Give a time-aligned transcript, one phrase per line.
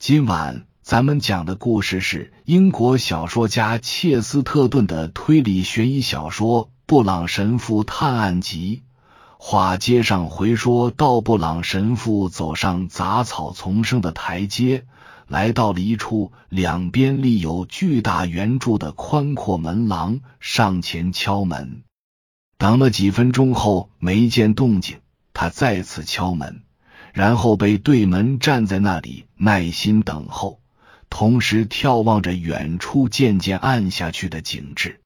[0.00, 8.80] 今晚咱们讲的故事是英国小说家切斯特顿的推理悬疑小说《布朗神父探案集》。
[9.36, 14.86] 话接上回说到，布朗神父走上杂草丛生的台阶，
[15.28, 21.82] 来到了一处两边立有巨大圆柱的宽阔门廊，上前敲门。
[22.56, 25.00] 等了几分钟后，没见动静，
[25.34, 26.62] 他再次敲门，
[27.12, 30.60] 然后被对门站在那里耐心等候，
[31.08, 35.00] 同时眺望着远处渐渐暗下去的景致。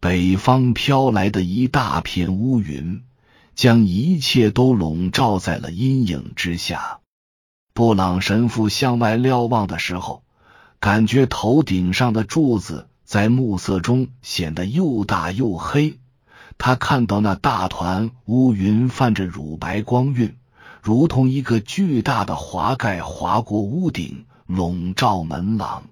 [0.00, 3.02] 北方飘来的一大片乌云。
[3.58, 7.00] 将一切都笼罩在了阴影之下。
[7.74, 10.22] 布朗神父向外瞭望的时候，
[10.78, 15.98] 感觉头顶上的柱子在暮色中显得又大又黑。
[16.56, 20.36] 他看到那大团乌云泛着乳白光晕，
[20.82, 25.84] 如同一个巨大的华盖划过屋顶，笼罩门廊。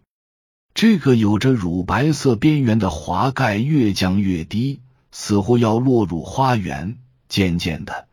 [0.75, 6.99] 这个有着乳白色边缘的华盖越降越低，似乎要落入花园。
[7.29, 8.07] 渐渐的，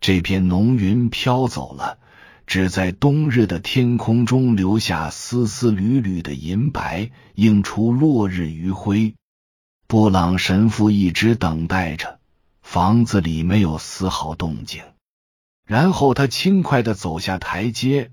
[0.00, 1.98] 这片浓云飘走了，
[2.46, 9.14] 只在冬日的天空中留下丝丝缕缕的银白，映出落日余晖。
[9.86, 12.18] 布朗神父一直等待着，
[12.60, 14.82] 房子里没有丝毫动静。
[15.66, 18.10] 然后他轻快的走下台阶，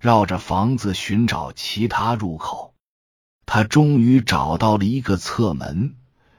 [0.00, 2.74] 绕着房子寻找其他入口。
[3.46, 5.96] 他终于找到了一个侧门，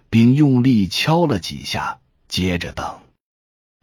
[0.10, 3.00] 并用力敲了几下，接着等。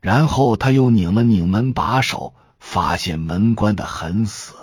[0.01, 4.55] 然后他又拧了拧门把手，发现门关的很死。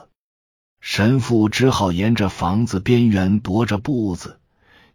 [0.79, 4.39] 神父只好沿着房子边缘踱着步子，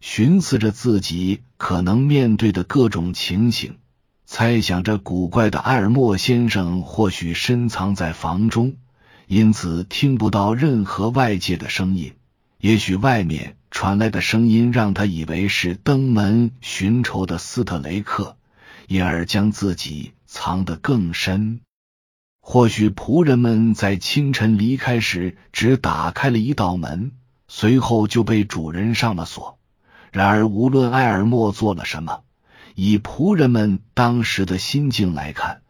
[0.01, 3.77] 寻思着自己可能面对的各种情形，
[4.31, 8.75] 猜想着古怪的埃尔莫先生或许深藏在房中，
[9.25, 12.13] 因此听不到任何外界的声音。
[12.59, 18.37] 也许外面传来的声音让他以为是登门寻仇的斯特雷克，
[18.87, 20.13] 因而将自己。
[20.27, 21.61] 藏得更深。
[22.39, 27.13] 或许仆人们在清晨离开时只打开了一道门，
[27.47, 29.57] 随后就被主人上了锁。
[30.11, 32.21] 然而，无论埃尔默做了什么，
[32.81, 35.63] 以仆人们当时的心境来看，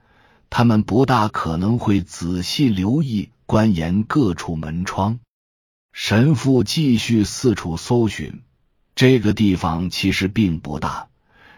[0.51, 5.19] 他们不大可能会仔细留意、关严各处门窗。
[5.91, 8.43] 神父继续四处搜寻，
[8.93, 11.07] 这个地方其实并不大，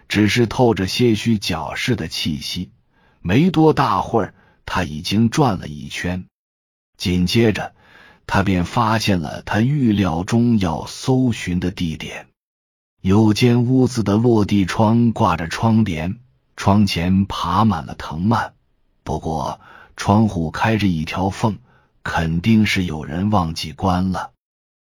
[0.08, 2.72] 只是透着些许矫饰的气息。
[3.20, 4.34] 没多大会儿，
[4.66, 6.28] 他已经转了一圈。
[6.96, 7.76] 紧接着，
[8.26, 12.31] 他便发现了他预料中要搜寻的地点。
[13.02, 16.20] 有间屋子的落地窗挂着窗帘，
[16.56, 18.54] 窗前爬满了藤蔓。
[19.04, 19.60] 不过，
[19.98, 21.58] 窗户开着一条缝，
[22.04, 24.34] 肯定是有人忘记关了。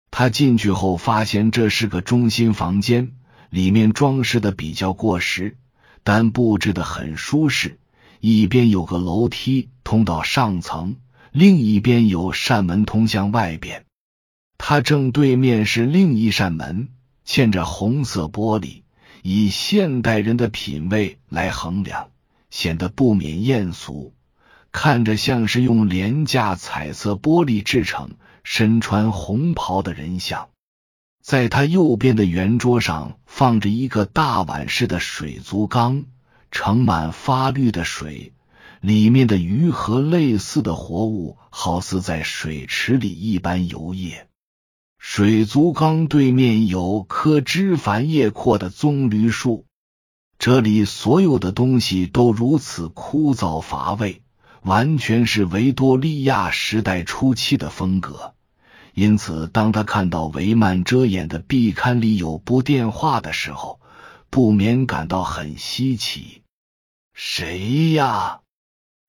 [0.09, 3.11] 他进去后发现这是个中心房间，
[3.49, 5.57] 里面装饰的比较过时，
[6.05, 7.77] 但布置的很舒适。
[8.21, 10.95] 一边有个楼梯通到上层，
[11.33, 13.83] 另一边有扇门通向外边。
[14.57, 16.87] 他正对面是另一扇门，
[17.27, 18.83] 嵌着红色玻璃。
[19.21, 22.09] 以现代人的品味来衡量，
[22.49, 24.13] 显得不免艳俗，
[24.71, 28.11] 看着像是用廉价彩色玻璃制成、
[28.43, 30.49] 身穿红袍的人像。
[31.21, 36.05] 在他右边的圆桌上放着一个大碗式的水族缸。
[36.49, 38.31] 盛满发绿的水，
[38.79, 44.26] 里面的鱼和类似的活物，好似在水池里一般游曳。
[45.09, 49.65] 水族缸对面有棵枝繁叶阔的棕榈树。
[50.37, 54.21] 这里所有的东西都如此枯燥乏味，
[54.63, 58.35] 完全是维多利亚时代初期的风格。
[58.93, 63.79] 因此，当他看到帷幔遮掩的壁龛里有部电话的时候，
[64.29, 66.41] 不免感到很稀奇。
[67.13, 68.41] 谁呀？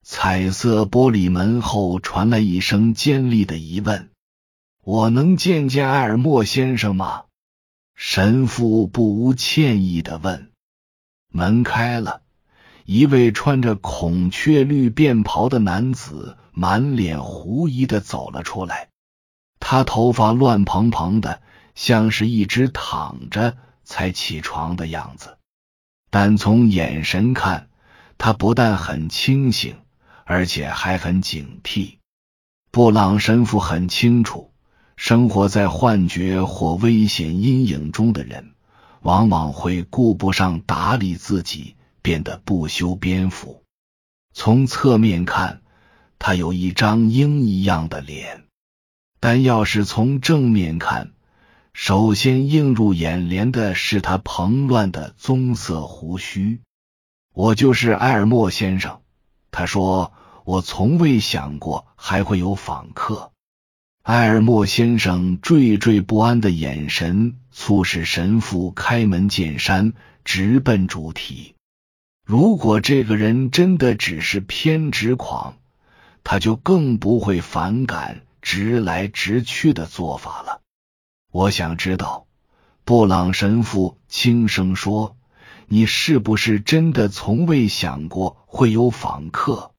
[0.07, 4.11] 彩色玻璃门后传来一声尖利的疑问
[4.89, 7.25] ：“我能见见埃尔默先生吗？”
[7.95, 10.51] 神父不无歉意的问。
[11.31, 12.23] 门开了，
[12.87, 18.89] 一位穿着孔雀绿便袍的男子满脸狐疑的走了出来。
[19.61, 21.43] 他头发乱蓬蓬的，
[21.75, 25.37] 像是一直躺着才起床的样子，
[26.09, 27.69] 但从眼神看。
[28.17, 29.77] 他不但很清醒，
[30.25, 31.99] 而且还很警惕。
[32.71, 34.48] 布朗神父很清楚，
[34.99, 38.51] 生活在幻觉或危险阴影中的人，
[39.01, 43.63] 往往会顾不上打理自己，变得不修边幅。
[44.35, 45.63] 从侧面看，
[46.19, 48.43] 他有一张鹰一样的脸。
[49.21, 51.13] 但要是从正面看，
[51.73, 56.61] 首先映入眼帘的是他蓬乱的棕色胡须。
[57.33, 59.01] 我就是埃尔默先生，
[59.53, 60.13] 他说。
[60.45, 63.33] 我从未想过还会有访客。
[64.03, 69.93] 埃尔默先生惴惴不安的眼神促使神父开门见山，
[70.25, 71.55] 直奔主题。
[72.25, 75.57] 如果这个人真的只是偏执狂，
[76.25, 80.61] 他就更不会反感直来直去的做法了。
[81.31, 82.27] 我想知道，
[82.85, 85.17] 布朗神父轻声说
[85.69, 89.73] ：“你是不是真的从未想过会有访客？”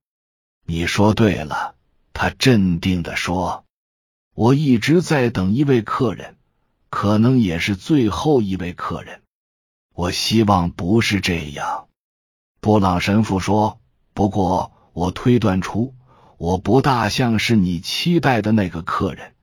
[0.66, 1.76] 你说对了，
[2.14, 3.66] 他镇定的说
[4.40, 6.38] ：“我一直在等一位客人，
[6.90, 9.22] 可能也是最后一位客人。
[9.94, 11.90] 我希望不是这样。”
[12.62, 13.82] 布朗神父说
[14.16, 15.94] ：“不过我推断出，
[16.38, 19.34] 我不大像是你期待的那个客人，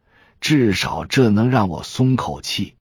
[0.40, 2.76] 至少这能让我松口气。”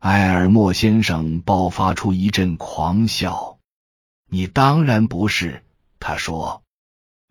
[0.00, 3.56] 埃尔默先生爆发出一阵狂笑
[4.28, 5.64] ：“你当然不是。”
[5.98, 6.62] 他说。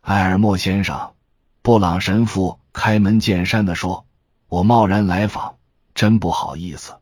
[0.02, 1.14] 埃尔默先生，
[1.62, 4.06] 布朗神父开门见山的说
[4.50, 5.58] ：“我贸然来访，
[5.94, 6.98] 真不好意思。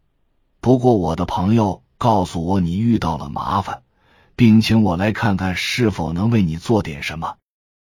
[0.61, 3.83] 不过我的朋友告诉我你遇到了麻烦，
[4.35, 7.37] 并请我来看看是否能为你做点什么。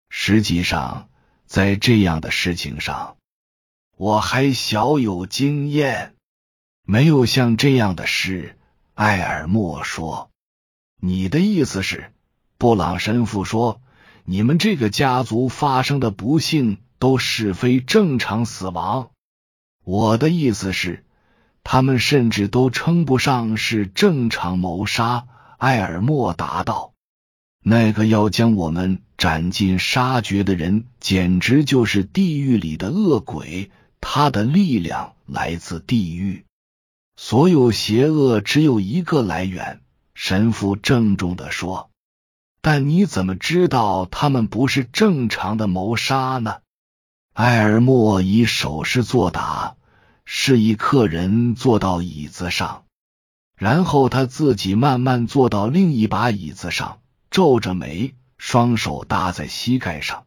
[0.08, 1.08] 实际上，
[1.46, 3.16] 在这样的事情上，
[3.96, 6.14] 我还小有经验，
[6.84, 8.58] 没有像这样的事。”
[8.94, 10.30] 埃尔默说
[11.00, 12.12] ：“你的意思是？”
[12.58, 13.80] 布朗神父说。
[14.28, 19.10] 你们这个家族发生的不幸都是非正常死亡。
[19.86, 21.04] 我的意思是，
[21.62, 25.28] 他们甚至都称不上是正常谋杀。
[25.58, 26.92] 埃尔默答道
[27.62, 33.70] ：“那个要将我们斩尽杀绝的人，简直就是地狱里的恶鬼。
[34.00, 36.44] 他的力量来自地狱。
[37.14, 39.80] 所有邪恶只有一个来源。”
[40.14, 41.90] 神父郑重的说。
[42.60, 46.56] 但你怎么知道他们不是正常的谋杀呢？
[47.36, 49.76] 埃尔默以手势作答，
[50.24, 52.84] 示意客人坐到椅子上，
[53.58, 57.00] 然后他自己慢慢坐到另一把椅子上，
[57.30, 60.24] 皱着眉，双手搭在膝盖上。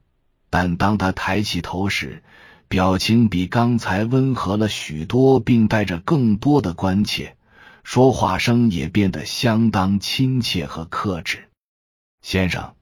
[0.52, 2.24] 但当他抬起头时，
[2.68, 7.36] 表情比刚才温和了许多，并带着更多的关切，
[7.84, 11.50] 说话声也变得相当亲切和克制。
[12.22, 12.76] 先生，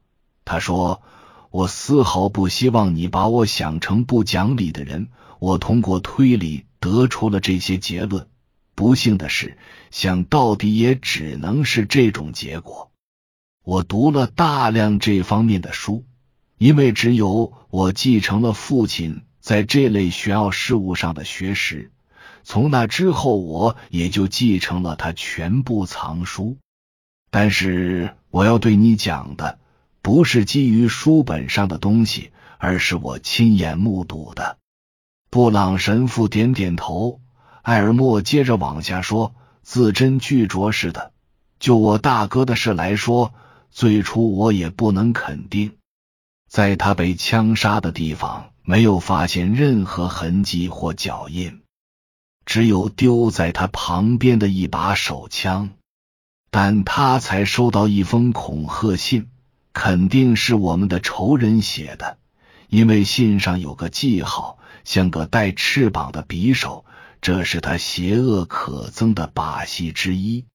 [0.44, 1.01] 他说
[1.49, 5.07] ：“我丝毫不希望你把我想成不讲理的人。
[5.39, 8.27] 我通过推理得出了这些结论。
[8.73, 9.57] 不幸的是，
[9.91, 12.91] 想到底也只能是这种结果。
[13.63, 16.05] 我读了大量这方面的书，
[16.57, 21.91] 因为只有我继承了父亲在这类玄奥事物上的学识。
[22.43, 26.57] 从那之后，我也就继承了他全部藏书。”
[27.29, 29.59] 但是我要对你讲的
[30.07, 34.57] 不是基于书本上的东西，而是我亲眼目睹的。
[35.30, 37.19] 布朗神父点点头，
[37.62, 41.12] 艾尔默接着往下说：“字斟句酌似的。
[41.59, 43.33] 就我大哥的事来说，
[43.69, 45.74] 最初我也不能肯定，
[46.50, 51.63] 在他被枪杀的地方没有发现任何痕迹或脚印，
[52.45, 55.72] 只有丢在他旁边的一把手枪。”
[56.50, 59.27] 但他才收到一封恐吓信，
[59.79, 62.17] 肯定是我们的仇人写的，
[62.67, 66.84] 因为信上有个记号，像个带翅膀的匕首，
[67.22, 70.46] 这是他邪恶可憎的把戏之一。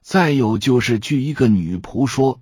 [0.00, 2.40] 再有就是，据一个女仆说，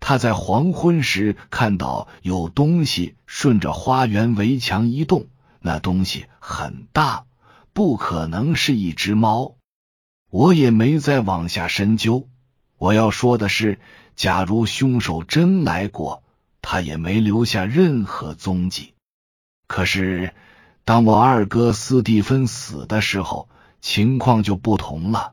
[0.00, 5.26] 她在黄昏时看到有东西顺着花园围墙移动，
[5.60, 7.26] 那东西很大，
[7.74, 9.56] 不可能是一只猫。
[10.30, 12.26] 我也没再往下深究。
[12.78, 13.80] 我要说的是，
[14.14, 16.22] 假如凶手真来过，
[16.62, 18.94] 他也没留下任何踪迹。
[19.66, 20.32] 可是，
[20.84, 23.48] 当我二哥斯蒂芬死的时候，
[23.80, 25.32] 情况就不同了。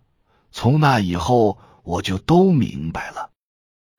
[0.51, 3.29] 从那以后，我就都明白了。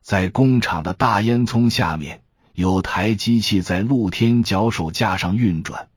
[0.03, 2.23] 在工厂的大烟囱下面，
[2.53, 5.89] 有台机器在露天脚手架上运转。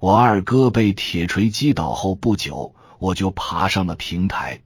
[0.00, 4.60] 我二哥被铁锤击倒后不久，我就爬上了平台。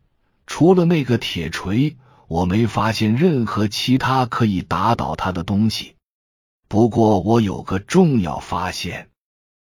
[0.49, 1.97] 除了那个铁锤。
[2.29, 5.95] 我没发现任何其他可以打倒他的东西。
[6.69, 9.09] 不过，我有个重要发现：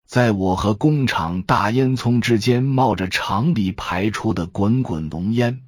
[0.07, 5.62] 在我和工厂大烟囱之间冒着厂里排出的滚滚浓烟，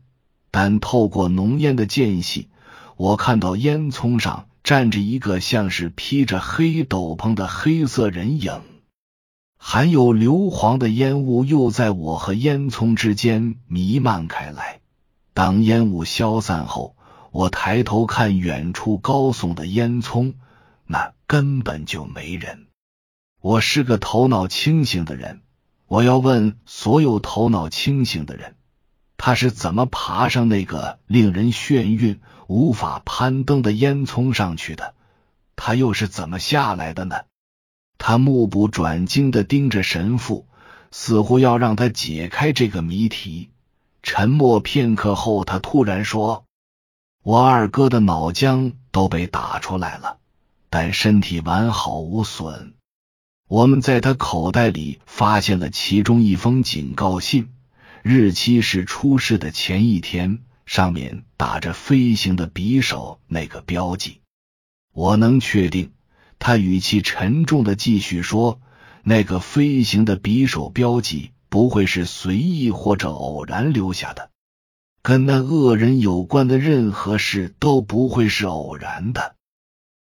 [0.51, 2.49] 但透过浓烟的间隙，
[2.97, 8.61] 我看到烟囱上站着一个像是披着黑斗篷的黑色人影。
[9.57, 14.82] 含有硫磺的烟雾又在我和烟囱之间弥漫开来。
[15.35, 16.95] 当烟雾消散后，
[17.31, 20.35] 我抬头看远处高耸的烟囱，
[20.87, 22.67] 那根本就没人。
[23.41, 25.41] 我是个头脑清醒的人，
[25.87, 28.57] 我要问所有头脑清醒的人：
[29.17, 34.95] 他是怎么爬上那个令人眩晕、无法攀登的烟囱上去的？
[35.57, 37.23] 他又是怎么下来的呢？
[37.97, 40.47] 他目不转睛的盯着神父，
[40.91, 43.49] 似乎要让他解开这个谜题。
[44.03, 46.45] 沉默片刻后，他突然说
[47.23, 50.19] ：“我二哥的脑浆都被打出来了，
[50.71, 52.75] 但身体完好无损。
[53.49, 57.51] 我们在他口袋里发现了其中一封警告信，
[58.03, 64.21] 日期是出事的前一天，上面打着飞行的匕首那个标记。
[64.93, 65.93] 我能确定。”
[66.39, 68.61] 他语气沉重的继续说
[69.05, 74.31] ：“那个飞行的匕首标记不会是随意或者偶然留下的，
[75.03, 79.37] 跟那恶人有关的任何事都不会是偶然的。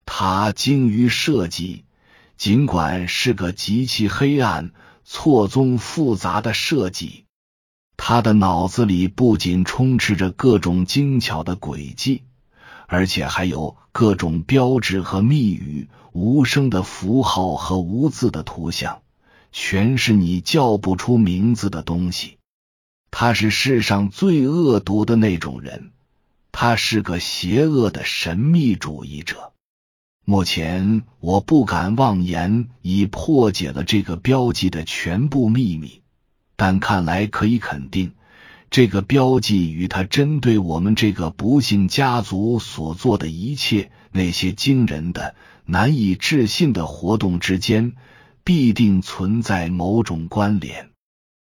[0.06, 1.84] 他精于设计，
[2.38, 4.72] 尽管是个极其黑暗、
[5.04, 7.26] 错综复杂的设计。
[7.98, 12.24] 他的脑子里不仅充斥着各种精巧的轨迹。”
[12.88, 19.02] 而且还有各种标志和密语、无声的符号和无字的图像，
[19.52, 22.38] 全是你叫不出名字的东西。
[23.12, 25.92] 他是世上最恶毒的那种人，
[26.52, 29.52] 他是个邪恶的神秘主义者。
[30.24, 36.02] 目前我不敢妄言已破解了这个标记的全部秘密，
[36.56, 38.14] 但看来可以肯定。
[38.70, 47.92] 这个标记与他针对我们这个不幸家族所做的一切那些惊人的、难以置信的活动之间，
[48.44, 50.90] 必定存在某种关联。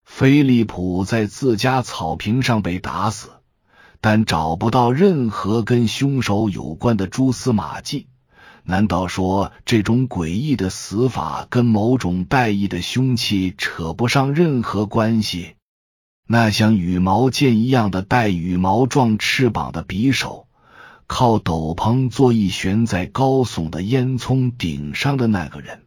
[0.05, 3.29] 菲利普在自家草坪上被打死，
[4.01, 8.07] 但找不到任何跟凶手有关的蛛丝马迹。
[8.65, 15.55] 难道说这种诡异的死法跟某种带异的凶器扯不上任何关系？
[16.25, 20.47] 那像羽毛剑一样的带羽毛状翅膀的匕首，
[21.07, 25.82] 靠斗篷座椅悬在高耸的烟囱顶上的那个人，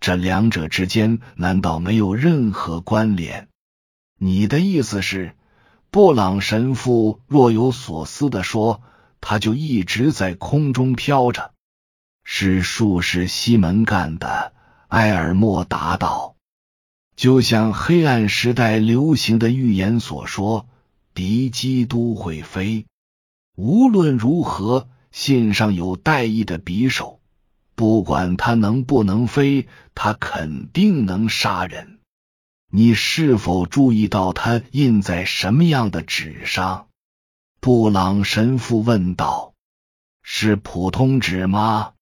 [0.00, 3.48] 这两者之间难道没有任何关联？
[4.18, 5.34] 你的意思是，
[5.90, 8.82] 布朗神父若有所思的说，
[9.20, 11.52] 他就一直在空中飘着，
[12.24, 14.52] 是术士西门干的？
[14.88, 16.36] 埃尔莫答道。
[17.16, 20.68] 就像黑暗时代流行的预言所说，
[21.14, 22.86] 敌机都会飞。
[23.56, 27.15] 无论如何，信上有带翼的匕首，
[27.76, 32.00] 不管它能不能飞，它肯定能杀人。
[32.72, 36.88] 你是否注意到它印在什么样的纸上？
[37.60, 39.52] 布朗神父问道。
[40.22, 41.92] 是普通纸吗？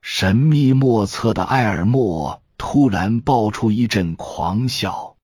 [0.00, 2.42] 神秘莫测的埃尔莫。
[2.58, 5.16] 突然爆出一阵狂笑，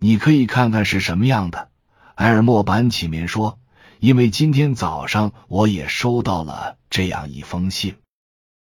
[0.00, 1.70] 你可以看看是什么样的。
[2.16, 3.60] 埃尔莫板起面说
[4.00, 7.94] ：“因为今天早上我也收到了这样一封信。”